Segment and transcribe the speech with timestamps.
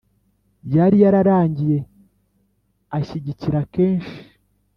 [0.75, 1.77] yari yarangiye
[2.97, 4.17] ashyigikira kenshi